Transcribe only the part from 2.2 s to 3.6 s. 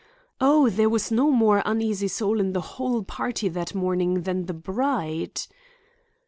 in the whole party